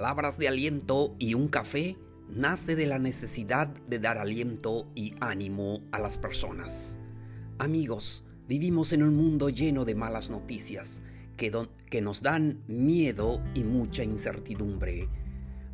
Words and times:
Palabras 0.00 0.38
de 0.38 0.48
aliento 0.48 1.14
y 1.18 1.34
un 1.34 1.48
café 1.48 1.98
nace 2.30 2.74
de 2.74 2.86
la 2.86 2.98
necesidad 2.98 3.68
de 3.68 3.98
dar 3.98 4.16
aliento 4.16 4.90
y 4.94 5.14
ánimo 5.20 5.82
a 5.92 5.98
las 5.98 6.16
personas. 6.16 6.98
Amigos, 7.58 8.24
vivimos 8.48 8.94
en 8.94 9.02
un 9.02 9.14
mundo 9.14 9.50
lleno 9.50 9.84
de 9.84 9.94
malas 9.94 10.30
noticias 10.30 11.02
que, 11.36 11.52
que 11.90 12.00
nos 12.00 12.22
dan 12.22 12.64
miedo 12.66 13.42
y 13.52 13.62
mucha 13.62 14.02
incertidumbre. 14.02 15.10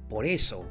Por 0.09 0.27
eso, 0.27 0.67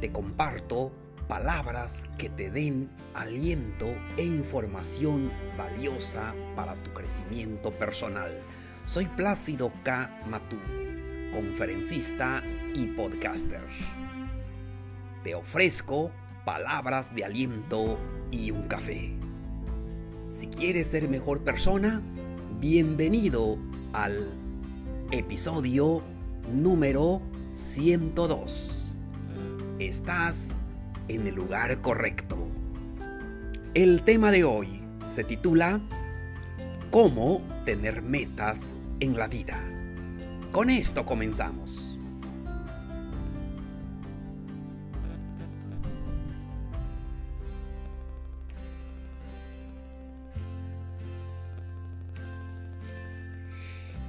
te 0.00 0.12
comparto 0.12 0.92
palabras 1.26 2.04
que 2.16 2.28
te 2.28 2.52
den 2.52 2.88
aliento 3.14 3.86
e 4.16 4.22
información 4.22 5.32
valiosa 5.58 6.36
para 6.54 6.76
tu 6.76 6.92
crecimiento 6.92 7.72
personal. 7.72 8.30
Soy 8.86 9.06
Plácido 9.06 9.72
K. 9.82 10.22
Matú 10.28 10.58
conferencista 11.32 12.42
y 12.74 12.86
podcaster. 12.86 13.62
Te 15.24 15.34
ofrezco 15.34 16.10
palabras 16.44 17.14
de 17.14 17.24
aliento 17.24 17.98
y 18.30 18.50
un 18.50 18.62
café. 18.62 19.12
Si 20.28 20.46
quieres 20.46 20.88
ser 20.88 21.08
mejor 21.08 21.42
persona, 21.42 22.02
bienvenido 22.60 23.58
al 23.92 24.28
episodio 25.10 26.02
número 26.50 27.20
102. 27.54 28.96
Estás 29.78 30.62
en 31.08 31.26
el 31.26 31.34
lugar 31.34 31.80
correcto. 31.80 32.38
El 33.74 34.02
tema 34.02 34.30
de 34.30 34.44
hoy 34.44 34.80
se 35.08 35.24
titula 35.24 35.80
¿Cómo 36.90 37.42
tener 37.64 38.02
metas 38.02 38.74
en 39.00 39.18
la 39.18 39.28
vida? 39.28 39.58
Con 40.52 40.70
esto 40.70 41.06
comenzamos. 41.06 41.91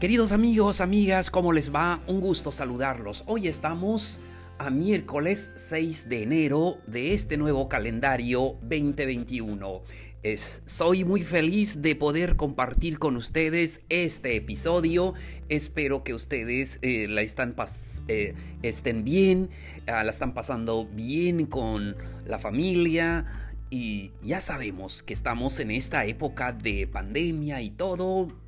Queridos 0.03 0.33
amigos, 0.33 0.81
amigas, 0.81 1.31
¿cómo 1.31 1.53
les 1.53 1.73
va? 1.73 2.01
Un 2.07 2.19
gusto 2.19 2.51
saludarlos. 2.51 3.23
Hoy 3.25 3.47
estamos 3.47 4.19
a 4.57 4.69
miércoles 4.69 5.51
6 5.55 6.09
de 6.09 6.23
enero 6.23 6.75
de 6.87 7.13
este 7.13 7.37
nuevo 7.37 7.69
calendario 7.69 8.57
2021 8.63 9.81
soy 10.65 11.03
muy 11.03 11.21
feliz 11.21 11.81
de 11.81 11.95
poder 11.95 12.35
compartir 12.35 12.99
con 12.99 13.17
ustedes 13.17 13.81
este 13.89 14.35
episodio. 14.35 15.13
Espero 15.49 16.03
que 16.03 16.13
ustedes 16.13 16.79
eh, 16.81 17.07
la 17.07 17.21
eh, 17.21 18.35
estén 18.61 19.03
bien, 19.03 19.49
ah, 19.87 20.03
la 20.03 20.11
están 20.11 20.33
pasando 20.33 20.85
bien 20.85 21.45
con 21.45 21.95
la 22.25 22.39
familia. 22.39 23.25
Y 23.69 24.11
ya 24.21 24.39
sabemos 24.39 25.01
que 25.01 25.13
estamos 25.13 25.59
en 25.59 25.71
esta 25.71 26.05
época 26.05 26.53
de 26.53 26.87
pandemia 26.87 27.61
y 27.61 27.69
todo. 27.71 28.42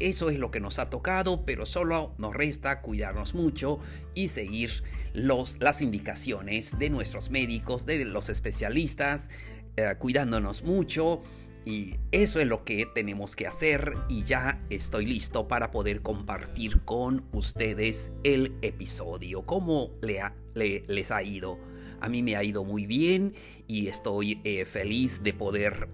Eso 0.00 0.30
es 0.30 0.38
lo 0.38 0.50
que 0.50 0.60
nos 0.60 0.78
ha 0.78 0.88
tocado, 0.88 1.44
pero 1.44 1.66
solo 1.66 2.14
nos 2.16 2.34
resta 2.34 2.80
cuidarnos 2.80 3.34
mucho 3.34 3.78
y 4.14 4.28
seguir 4.28 4.82
los, 5.12 5.58
las 5.60 5.82
indicaciones 5.82 6.78
de 6.78 6.88
nuestros 6.88 7.30
médicos, 7.30 7.84
de 7.84 8.06
los 8.06 8.30
especialistas, 8.30 9.30
eh, 9.76 9.94
cuidándonos 9.98 10.62
mucho. 10.62 11.22
Y 11.66 11.96
eso 12.10 12.40
es 12.40 12.46
lo 12.46 12.64
que 12.64 12.86
tenemos 12.86 13.36
que 13.36 13.46
hacer 13.46 13.94
y 14.08 14.24
ya 14.24 14.64
estoy 14.70 15.04
listo 15.04 15.46
para 15.46 15.70
poder 15.70 16.00
compartir 16.00 16.80
con 16.80 17.26
ustedes 17.32 18.12
el 18.24 18.56
episodio. 18.62 19.44
¿Cómo 19.44 19.90
le 20.00 20.22
les 20.54 21.10
ha 21.10 21.22
ido? 21.22 21.58
A 22.00 22.08
mí 22.08 22.22
me 22.22 22.34
ha 22.36 22.42
ido 22.42 22.64
muy 22.64 22.86
bien 22.86 23.34
y 23.66 23.88
estoy 23.88 24.40
eh, 24.44 24.64
feliz 24.64 25.22
de 25.22 25.34
poder 25.34 25.90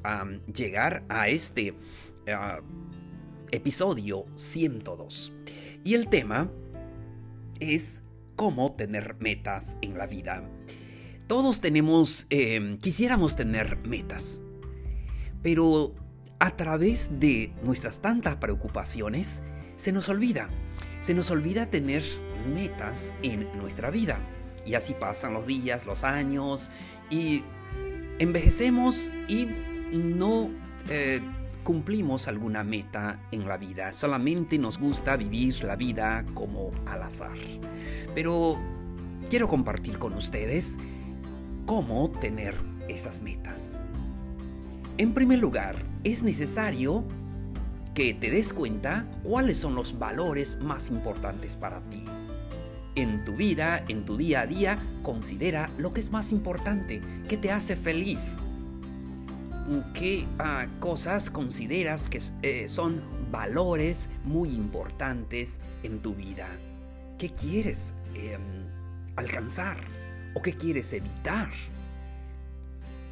llegar 0.54 1.04
a 1.08 1.28
este 1.28 1.74
ah, 2.28 2.60
episodio 3.50 4.26
102. 4.34 5.32
Y 5.84 5.94
el 5.94 6.08
tema 6.08 6.50
es 7.60 8.02
cómo 8.36 8.72
tener 8.72 9.16
metas 9.18 9.76
en 9.82 9.96
la 9.96 10.06
vida. 10.06 10.48
Todos 11.26 11.60
tenemos, 11.60 12.26
em, 12.30 12.78
quisiéramos 12.78 13.34
tener 13.34 13.78
metas, 13.78 14.42
pero 15.42 15.94
a 16.38 16.56
través 16.56 17.18
de 17.18 17.52
nuestras 17.62 18.00
tantas 18.00 18.36
preocupaciones 18.36 19.42
se 19.76 19.92
nos 19.92 20.08
olvida, 20.08 20.48
se 21.00 21.14
nos 21.14 21.30
olvida 21.30 21.66
tener 21.66 22.02
metas 22.52 23.14
en 23.22 23.50
nuestra 23.58 23.90
vida. 23.90 24.20
Y 24.64 24.74
así 24.74 24.94
pasan 24.94 25.34
los 25.34 25.46
días, 25.46 25.86
los 25.86 26.04
años 26.04 26.70
y 27.10 27.42
envejecemos 28.18 29.10
y 29.28 29.46
no 29.92 30.50
eh, 30.88 31.20
cumplimos 31.66 32.28
alguna 32.28 32.62
meta 32.62 33.18
en 33.32 33.48
la 33.48 33.56
vida. 33.56 33.90
Solamente 33.90 34.56
nos 34.56 34.78
gusta 34.78 35.16
vivir 35.16 35.64
la 35.64 35.74
vida 35.74 36.24
como 36.32 36.70
al 36.86 37.02
azar. 37.02 37.36
Pero 38.14 38.56
quiero 39.28 39.48
compartir 39.48 39.98
con 39.98 40.12
ustedes 40.12 40.78
cómo 41.66 42.12
tener 42.20 42.54
esas 42.88 43.20
metas. 43.20 43.82
En 44.96 45.12
primer 45.12 45.40
lugar, 45.40 45.74
es 46.04 46.22
necesario 46.22 47.04
que 47.94 48.14
te 48.14 48.30
des 48.30 48.52
cuenta 48.52 49.10
cuáles 49.24 49.56
son 49.56 49.74
los 49.74 49.98
valores 49.98 50.60
más 50.60 50.88
importantes 50.88 51.56
para 51.56 51.80
ti. 51.88 52.04
En 52.94 53.24
tu 53.24 53.34
vida, 53.34 53.84
en 53.88 54.04
tu 54.04 54.16
día 54.16 54.42
a 54.42 54.46
día, 54.46 54.78
considera 55.02 55.68
lo 55.78 55.92
que 55.92 55.98
es 55.98 56.12
más 56.12 56.30
importante, 56.30 57.02
que 57.28 57.36
te 57.36 57.50
hace 57.50 57.74
feliz. 57.74 58.38
¿Qué 59.94 60.26
ah, 60.38 60.66
cosas 60.80 61.30
consideras 61.30 62.08
que 62.08 62.20
eh, 62.42 62.68
son 62.68 63.02
valores 63.30 64.08
muy 64.24 64.50
importantes 64.50 65.60
en 65.82 65.98
tu 65.98 66.14
vida? 66.14 66.48
¿Qué 67.18 67.30
quieres 67.30 67.94
em, 68.14 68.40
alcanzar? 69.16 69.78
o 70.36 70.42
qué 70.42 70.52
quieres 70.52 70.92
evitar. 70.92 71.50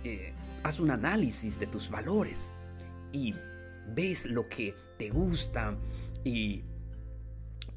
Eh, 0.05 0.35
haz 0.63 0.79
un 0.79 0.91
análisis 0.91 1.59
de 1.59 1.67
tus 1.67 1.89
valores 1.89 2.53
y 3.13 3.35
ves 3.95 4.27
lo 4.27 4.47
que 4.47 4.75
te 4.99 5.09
gusta 5.09 5.75
y 6.23 6.63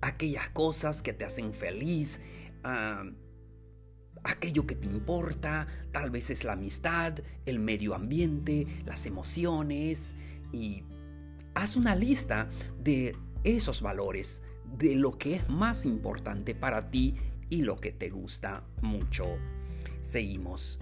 aquellas 0.02 0.50
cosas 0.50 1.02
que 1.02 1.14
te 1.14 1.24
hacen 1.24 1.54
feliz, 1.54 2.20
ah, 2.66 3.06
aquello 4.24 4.66
que 4.66 4.76
te 4.76 4.86
importa, 4.86 5.68
tal 5.92 6.10
vez 6.10 6.30
es 6.30 6.44
la 6.44 6.54
amistad, 6.54 7.20
el 7.46 7.60
medio 7.60 7.96
ambiente, 7.96 8.68
las 8.86 9.06
emociones 9.06 10.16
y 10.52 10.84
haz 11.54 11.76
una 11.76 11.96
lista 11.96 12.50
de 12.80 13.16
esos 13.44 13.82
valores, 13.82 14.44
de 14.78 14.96
lo 14.96 15.12
que 15.12 15.36
es 15.36 15.50
más 15.50 15.86
importante 15.86 16.54
para 16.56 16.90
ti 16.90 17.16
y 17.50 17.62
lo 17.62 17.78
que 17.78 17.92
te 17.92 18.10
gusta 18.10 18.64
mucho. 18.82 19.26
Seguimos. 20.02 20.80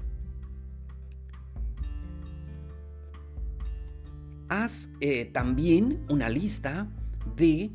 Haz 4.48 4.92
eh, 5.02 5.26
también 5.26 6.06
una 6.10 6.30
lista 6.30 6.88
de 7.36 7.72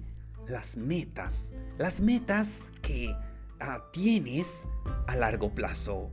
las 0.46 0.76
metas, 0.76 1.52
las 1.78 2.00
metas 2.00 2.70
que 2.82 3.16
tienes 3.92 4.68
a 5.06 5.16
largo 5.16 5.54
plazo. 5.54 6.10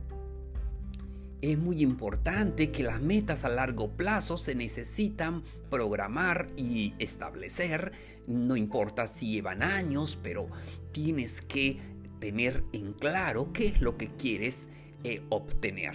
Es 1.40 1.56
muy 1.56 1.82
importante 1.82 2.72
que 2.72 2.82
las 2.82 3.00
metas 3.00 3.44
a 3.44 3.48
largo 3.48 3.96
plazo 3.96 4.36
se 4.36 4.54
necesitan 4.54 5.44
programar 5.70 6.48
y 6.56 6.94
establecer. 6.98 7.92
No 8.26 8.56
importa 8.56 9.06
si 9.06 9.32
llevan 9.32 9.62
años, 9.62 10.18
pero 10.20 10.48
tienes 10.92 11.40
que 11.40 11.78
tener 12.18 12.64
en 12.72 12.92
claro 12.92 13.52
qué 13.52 13.68
es 13.68 13.80
lo 13.80 13.96
que 13.96 14.08
quieres 14.08 14.68
eh, 15.04 15.22
obtener. 15.28 15.94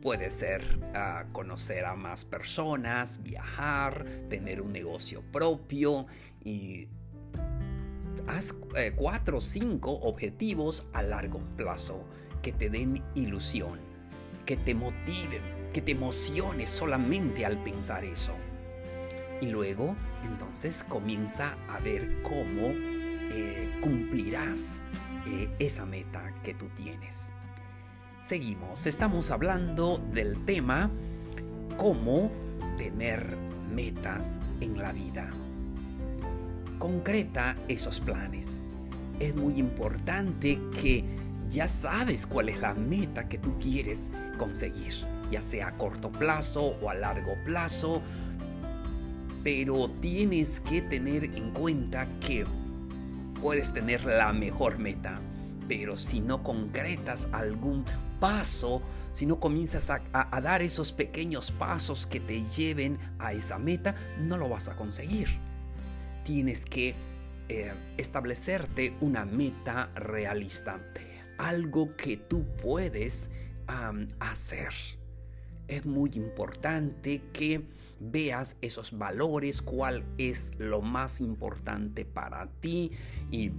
Puede 0.00 0.30
ser 0.30 0.80
ah, 0.94 1.26
conocer 1.32 1.84
a 1.84 1.94
más 1.94 2.24
personas, 2.24 3.22
viajar, 3.22 4.04
tener 4.30 4.62
un 4.62 4.72
negocio 4.72 5.22
propio 5.30 6.06
y 6.42 6.88
haz 8.26 8.56
eh, 8.76 8.92
cuatro 8.94 9.38
o 9.38 9.40
cinco 9.40 9.92
objetivos 9.92 10.86
a 10.92 11.02
largo 11.02 11.40
plazo 11.56 12.04
que 12.42 12.52
te 12.52 12.70
den 12.70 13.02
ilusión, 13.14 13.78
que 14.44 14.56
te 14.56 14.74
motiven, 14.74 15.42
que 15.72 15.80
te 15.80 15.92
emociones 15.92 16.68
solamente 16.68 17.46
al 17.46 17.62
pensar 17.62 18.04
eso. 18.04 18.32
Y 19.40 19.46
luego, 19.46 19.96
entonces 20.24 20.84
comienza 20.84 21.56
a 21.68 21.78
ver 21.80 22.22
cómo 22.22 22.68
eh, 22.68 23.78
cumplirás 23.80 24.82
eh, 25.26 25.48
esa 25.58 25.86
meta 25.86 26.34
que 26.42 26.54
tú 26.54 26.68
tienes. 26.76 27.32
Seguimos, 28.20 28.86
estamos 28.86 29.30
hablando 29.30 29.98
del 30.12 30.44
tema 30.44 30.90
cómo 31.76 32.30
tener 32.78 33.36
metas 33.72 34.40
en 34.60 34.78
la 34.78 34.92
vida. 34.92 35.32
Concreta 36.82 37.56
esos 37.68 38.00
planes. 38.00 38.60
Es 39.20 39.36
muy 39.36 39.60
importante 39.60 40.60
que 40.80 41.04
ya 41.48 41.68
sabes 41.68 42.26
cuál 42.26 42.48
es 42.48 42.58
la 42.58 42.74
meta 42.74 43.28
que 43.28 43.38
tú 43.38 43.56
quieres 43.60 44.10
conseguir, 44.36 44.92
ya 45.30 45.40
sea 45.40 45.68
a 45.68 45.76
corto 45.76 46.10
plazo 46.10 46.74
o 46.82 46.90
a 46.90 46.94
largo 46.94 47.34
plazo, 47.44 48.02
pero 49.44 49.90
tienes 50.00 50.58
que 50.58 50.82
tener 50.82 51.36
en 51.36 51.52
cuenta 51.52 52.08
que 52.18 52.46
puedes 53.40 53.72
tener 53.72 54.04
la 54.04 54.32
mejor 54.32 54.80
meta, 54.80 55.20
pero 55.68 55.96
si 55.96 56.18
no 56.18 56.42
concretas 56.42 57.28
algún 57.30 57.84
paso, 58.18 58.82
si 59.12 59.24
no 59.24 59.38
comienzas 59.38 59.88
a, 59.88 60.40
dar 60.40 60.62
esos 60.62 60.90
pequeños 60.90 61.52
pasos 61.52 62.08
que 62.08 62.18
te 62.18 62.42
lleven 62.42 62.98
a 63.20 63.34
esa 63.34 63.60
meta, 63.60 63.94
no 64.18 64.36
lo 64.36 64.48
vas 64.48 64.68
a 64.68 64.74
conseguir. 64.74 65.28
Tienes 66.24 66.64
que 66.64 66.94
eh, 67.48 67.72
establecerte 67.96 68.96
una 69.00 69.24
meta 69.24 69.90
realista, 69.94 70.80
algo 71.38 71.96
que 71.96 72.16
tú 72.16 72.46
puedes 72.62 73.30
hacer. 74.20 74.72
Es 75.68 75.86
muy 75.86 76.10
importante 76.14 77.22
que 77.32 77.66
veas 78.00 78.56
esos 78.60 78.98
valores, 78.98 79.62
cuál 79.62 80.04
es 80.18 80.52
lo 80.58 80.82
más 80.82 81.20
importante 81.20 82.04
para 82.04 82.46
ti 82.60 82.90
y 83.30 83.52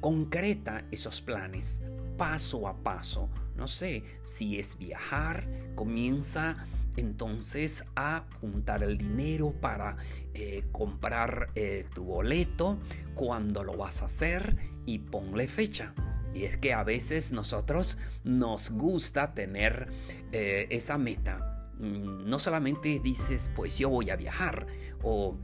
concreta 0.00 0.84
esos 0.90 1.22
planes 1.22 1.82
paso 2.16 2.68
a 2.68 2.76
paso. 2.82 3.28
No 3.56 3.68
sé, 3.68 4.04
si 4.22 4.58
es 4.58 4.78
viajar, 4.78 5.46
comienza 5.74 6.66
entonces 6.96 7.84
a 7.96 8.26
juntar 8.40 8.82
el 8.82 8.98
dinero 8.98 9.52
para 9.60 9.96
eh, 10.34 10.64
comprar 10.72 11.50
eh, 11.54 11.86
tu 11.94 12.04
boleto, 12.04 12.78
cuándo 13.14 13.64
lo 13.64 13.76
vas 13.76 14.02
a 14.02 14.06
hacer 14.06 14.56
y 14.86 14.98
ponle 14.98 15.48
fecha. 15.48 15.94
Y 16.34 16.44
es 16.44 16.56
que 16.56 16.72
a 16.72 16.82
veces 16.82 17.32
nosotros 17.32 17.98
nos 18.24 18.70
gusta 18.70 19.34
tener 19.34 19.88
eh, 20.32 20.66
esa 20.70 20.96
meta 20.96 21.52
Mm, 21.82 22.28
no 22.28 22.38
solamente 22.38 23.00
dices, 23.00 23.50
pues 23.56 23.76
yo 23.76 23.88
voy 23.88 24.10
a 24.10 24.16
viajar 24.16 24.66
o 25.02 25.36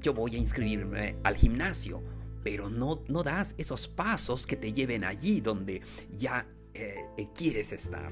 yo 0.00 0.14
voy 0.14 0.34
a 0.34 0.38
inscribirme 0.38 1.16
al 1.22 1.36
gimnasio, 1.36 2.02
pero 2.42 2.70
no, 2.70 3.04
no 3.08 3.22
das 3.22 3.54
esos 3.58 3.86
pasos 3.86 4.46
que 4.46 4.56
te 4.56 4.72
lleven 4.72 5.04
allí 5.04 5.42
donde 5.42 5.82
ya 6.10 6.46
quieres 7.34 7.72
estar. 7.72 8.10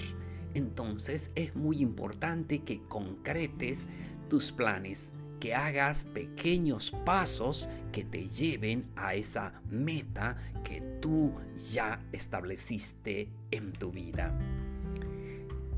Entonces 0.54 1.32
es 1.34 1.54
muy 1.54 1.80
importante 1.80 2.60
que 2.60 2.82
concretes 2.82 3.88
tus 4.28 4.52
planes, 4.52 5.14
que 5.38 5.54
hagas 5.54 6.04
pequeños 6.04 6.92
pasos 7.04 7.68
que 7.92 8.04
te 8.04 8.28
lleven 8.28 8.90
a 8.96 9.14
esa 9.14 9.60
meta 9.68 10.36
que 10.64 10.80
tú 11.00 11.34
ya 11.56 12.02
estableciste 12.12 13.28
en 13.50 13.72
tu 13.72 13.90
vida. 13.90 14.38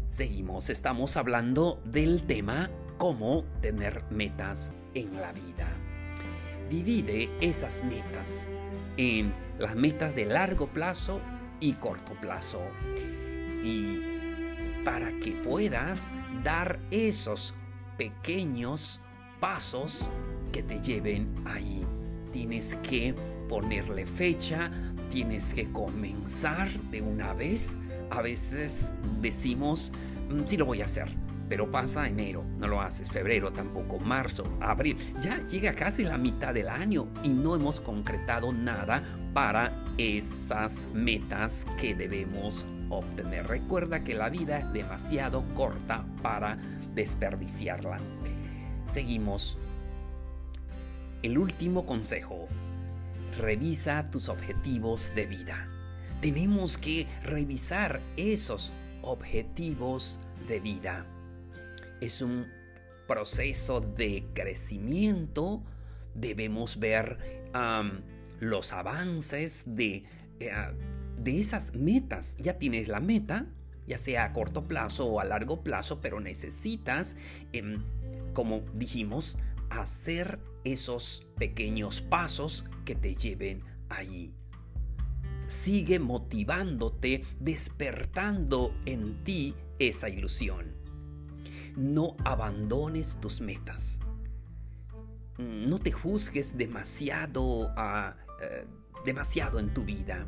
Seguimos, 0.09 0.69
estamos 0.69 1.17
hablando 1.17 1.81
del 1.85 2.25
tema 2.25 2.71
cómo 2.99 3.45
tener 3.61 4.05
metas 4.11 4.73
en 4.95 5.15
la 5.17 5.33
vida. 5.33 5.69
Divide 6.69 7.31
esas 7.41 7.83
metas 7.85 8.51
en 8.97 9.33
las 9.59 9.75
metas 9.75 10.15
de 10.15 10.27
largo 10.27 10.67
plazo 10.67 11.21
y 11.61 11.75
corto 11.75 12.13
plazo. 12.21 12.61
Y 13.65 14.12
para 14.85 15.13
que 15.21 15.33
puedas 15.33 16.11
dar 16.43 16.81
esos 16.91 17.55
pequeños 17.97 19.01
pasos 19.41 20.11
que 20.53 20.63
te 20.63 20.81
lleven 20.81 21.29
ahí, 21.45 21.85
tienes 22.33 22.77
que 22.77 23.15
ponerle 23.49 24.07
fecha, 24.07 24.71
tienes 25.11 25.55
que 25.55 25.71
comenzar 25.71 26.69
de 26.91 27.03
una 27.03 27.35
vez. 27.35 27.79
A 28.11 28.23
veces 28.23 28.93
decimos, 29.21 29.93
mm, 30.31 30.43
sí 30.45 30.57
lo 30.57 30.67
voy 30.67 30.83
a 30.83 30.87
hacer, 30.87 31.15
pero 31.49 31.71
pasa 31.71 32.09
enero, 32.09 32.45
no 32.59 32.69
lo 32.69 32.81
haces, 32.81 33.11
febrero 33.11 33.53
tampoco, 33.53 33.99
marzo, 33.99 34.45
abril, 34.61 34.97
ya 35.21 35.39
llega 35.45 35.75
casi 35.75 36.05
la 36.05 36.19
mitad 36.19 36.55
del 36.55 36.69
año 36.69 37.09
y 37.23 37.29
no 37.29 37.55
hemos 37.55 37.81
concretado 37.81 38.53
nada 38.53 39.03
para 39.35 39.73
esas 39.99 40.89
metas 40.93 41.67
que 41.79 41.95
debemos 41.95 42.67
obtener. 42.93 43.47
Recuerda 43.47 44.05
que 44.05 44.15
la 44.15 44.31
vida 44.31 44.59
es 44.59 44.73
demasiado 44.73 45.45
corta 45.55 46.05
para 46.23 46.59
desperdiciarla. 46.95 48.01
Seguimos. 48.85 49.59
El 51.23 51.39
último 51.39 51.87
consejo. 51.87 52.49
Revisa 53.39 54.11
tus 54.11 54.29
objetivos 54.29 55.13
de 55.15 55.27
vida 55.27 55.67
tenemos 56.23 56.79
que 56.79 57.09
revisar 57.25 58.01
esos 58.17 58.73
objetivos 59.03 60.21
de 60.47 60.61
vida. 60.61 61.05
Es 62.01 62.23
un 62.23 62.47
proceso 63.09 63.81
de 63.81 64.29
crecimiento. 64.33 65.65
Debemos 66.15 66.79
ver 66.79 67.43
los 68.39 68.73
avances 68.73 69.65
de, 69.75 70.05
eh, 70.39 70.53
de 71.23 71.41
esas 71.41 71.75
metas. 71.75 72.37
Ya 72.39 72.59
tienes 72.59 72.89
la 72.89 73.01
meta, 73.01 73.47
ya 73.87 73.99
sea 73.99 74.25
a 74.25 74.33
corto 74.33 74.67
plazo 74.69 75.07
o 75.07 75.21
a 75.21 75.25
largo 75.25 75.63
plazo, 75.63 76.01
pero 76.01 76.21
necesitas, 76.21 77.17
em, 77.53 77.83
como 78.33 78.61
dijimos, 78.75 79.39
hacer 79.71 80.39
esos 80.65 81.27
pequeños 81.37 82.01
pasos 82.01 82.65
que 82.85 82.95
te 82.95 83.15
lleven 83.15 83.63
allí 83.89 84.35
sigue 85.53 85.99
motivándote, 85.99 87.25
despertando 87.39 88.75
en 88.87 89.23
ti 89.23 89.55
esa 89.79 90.09
ilusión. 90.09 90.75
No 91.77 92.17
abandones 92.25 93.19
tus 93.21 93.41
metas. 93.41 94.01
No 95.39 95.79
te 95.79 95.93
juzgues 95.93 96.57
demasiado, 96.57 97.75
eh, 98.41 98.67
demasiado 99.05 99.59
en 99.59 99.73
tu 99.73 99.85
vida. 99.85 100.27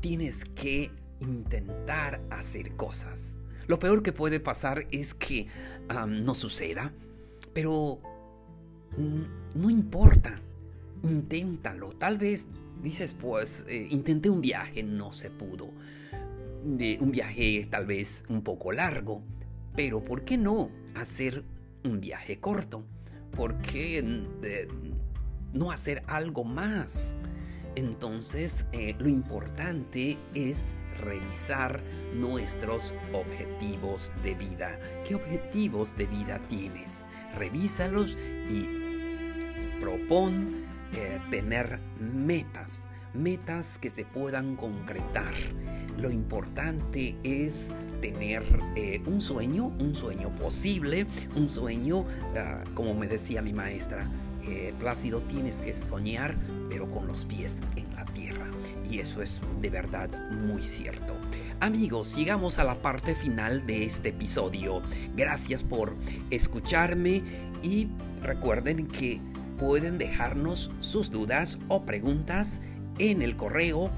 Tienes 0.00 0.44
que 0.44 0.90
intentar 1.20 2.20
hacer 2.30 2.76
cosas. 2.76 3.38
Lo 3.66 3.78
peor 3.78 4.02
que 4.02 4.12
puede 4.12 4.40
pasar 4.40 4.86
es 4.90 5.14
que 5.14 5.46
no 6.08 6.34
suceda, 6.34 6.92
pero 7.52 8.00
no 9.54 9.70
importa. 9.70 10.40
Inténtalo. 11.02 11.90
Tal 11.90 12.18
vez 12.18 12.46
dices, 12.82 13.14
pues, 13.14 13.64
eh, 13.68 13.88
intenté 13.90 14.30
un 14.30 14.40
viaje, 14.40 14.82
no 14.82 15.12
se 15.12 15.30
pudo. 15.30 15.68
Un 16.64 17.10
viaje 17.12 17.66
tal 17.70 17.86
vez 17.86 18.24
un 18.28 18.42
poco 18.42 18.72
largo, 18.72 19.22
pero 19.76 20.02
¿por 20.02 20.24
qué 20.24 20.36
no 20.36 20.70
hacer 20.94 21.44
un 21.84 22.00
viaje 22.00 22.40
corto? 22.40 22.84
¿Por 23.30 23.58
qué 23.58 24.02
no 25.52 25.70
hacer 25.70 26.02
algo 26.06 26.42
más? 26.44 27.14
Entonces, 27.78 28.66
eh, 28.72 28.96
lo 28.98 29.08
importante 29.08 30.18
es 30.34 30.74
revisar 31.00 31.80
nuestros 32.12 32.92
objetivos 33.12 34.12
de 34.24 34.34
vida. 34.34 34.80
¿Qué 35.06 35.14
objetivos 35.14 35.96
de 35.96 36.06
vida 36.06 36.40
tienes? 36.48 37.06
Revísalos 37.36 38.18
y 38.50 39.78
propon 39.78 40.64
eh, 40.92 41.20
tener 41.30 41.78
metas, 42.00 42.88
metas 43.14 43.78
que 43.78 43.90
se 43.90 44.04
puedan 44.04 44.56
concretar. 44.56 45.34
Lo 45.98 46.10
importante 46.10 47.16
es 47.22 47.72
tener 48.00 48.42
eh, 48.74 49.00
un 49.06 49.20
sueño, 49.20 49.66
un 49.66 49.94
sueño 49.94 50.34
posible, 50.34 51.06
un 51.36 51.48
sueño, 51.48 52.04
ah, 52.36 52.64
como 52.74 52.92
me 52.94 53.06
decía 53.06 53.40
mi 53.40 53.52
maestra, 53.52 54.10
Plácido, 54.78 55.20
tienes 55.20 55.60
que 55.60 55.74
soñar, 55.74 56.34
pero 56.68 56.90
con 56.90 57.06
los 57.06 57.24
pies 57.24 57.62
en 57.76 57.90
la 57.94 58.04
tierra. 58.04 58.46
Y 58.88 59.00
eso 59.00 59.22
es 59.22 59.42
de 59.60 59.70
verdad 59.70 60.10
muy 60.30 60.64
cierto. 60.64 61.14
Amigos, 61.60 62.16
llegamos 62.16 62.58
a 62.58 62.64
la 62.64 62.80
parte 62.82 63.14
final 63.14 63.66
de 63.66 63.84
este 63.84 64.10
episodio. 64.10 64.82
Gracias 65.16 65.64
por 65.64 65.96
escucharme 66.30 67.22
y 67.62 67.88
recuerden 68.22 68.86
que 68.86 69.20
pueden 69.58 69.98
dejarnos 69.98 70.70
sus 70.80 71.10
dudas 71.10 71.58
o 71.68 71.84
preguntas 71.84 72.60
en 72.98 73.22
el 73.22 73.36
correo 73.36 73.90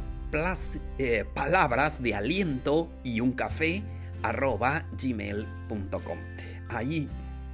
eh, 0.99 1.25
palabras 1.35 2.03
de 2.03 2.15
aliento 2.15 2.89
y 3.03 3.21
un 3.21 3.33
café 3.33 3.83
gmail.com. 4.23 6.19
Ahí 6.69 7.09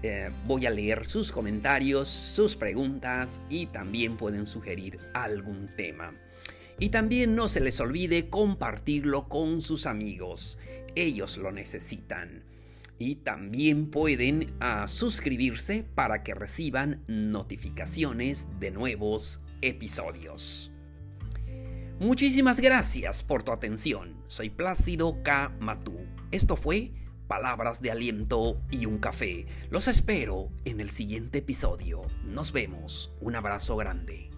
eh, 0.08 0.30
voy 0.46 0.66
a 0.66 0.70
leer 0.70 1.06
sus 1.06 1.32
comentarios, 1.32 2.08
sus 2.08 2.56
preguntas 2.56 3.42
y 3.48 3.66
también 3.66 4.16
pueden 4.16 4.46
sugerir 4.46 4.98
algún 5.14 5.68
tema. 5.76 6.12
Y 6.78 6.90
también 6.90 7.34
no 7.34 7.48
se 7.48 7.60
les 7.60 7.80
olvide 7.80 8.28
compartirlo 8.28 9.28
con 9.28 9.60
sus 9.60 9.86
amigos. 9.86 10.58
Ellos 10.94 11.38
lo 11.38 11.52
necesitan 11.52 12.44
y 12.98 13.16
también 13.16 13.90
pueden 13.90 14.54
ah, 14.60 14.86
suscribirse 14.86 15.84
para 15.94 16.22
que 16.22 16.34
reciban 16.34 17.04
notificaciones 17.06 18.48
de 18.58 18.70
nuevos 18.70 19.40
episodios. 19.60 20.70
Muchísimas 21.98 22.60
gracias 22.60 23.22
por 23.22 23.42
tu 23.42 23.52
atención. 23.52 24.22
Soy 24.26 24.50
Plácido 24.50 25.22
K. 25.22 25.56
Matú. 25.60 25.98
Esto 26.30 26.56
fue 26.56 26.92
Palabras 27.26 27.82
de 27.82 27.90
Aliento 27.90 28.60
y 28.70 28.86
un 28.86 28.98
Café. 28.98 29.46
Los 29.70 29.88
espero 29.88 30.50
en 30.64 30.80
el 30.80 30.90
siguiente 30.90 31.38
episodio. 31.38 32.02
Nos 32.24 32.52
vemos. 32.52 33.12
Un 33.20 33.36
abrazo 33.36 33.76
grande. 33.76 34.35